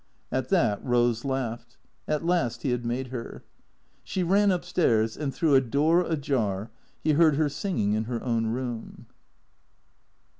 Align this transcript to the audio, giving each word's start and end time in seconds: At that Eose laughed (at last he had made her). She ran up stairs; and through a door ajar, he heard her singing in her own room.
At 0.31 0.49
that 0.49 0.83
Eose 0.83 1.23
laughed 1.23 1.77
(at 2.07 2.25
last 2.25 2.63
he 2.63 2.71
had 2.71 2.83
made 2.83 3.09
her). 3.09 3.43
She 4.03 4.23
ran 4.23 4.51
up 4.51 4.65
stairs; 4.65 5.15
and 5.15 5.31
through 5.31 5.53
a 5.53 5.61
door 5.61 6.01
ajar, 6.01 6.71
he 7.03 7.11
heard 7.13 7.35
her 7.35 7.49
singing 7.49 7.93
in 7.93 8.05
her 8.05 8.23
own 8.23 8.47
room. 8.47 9.05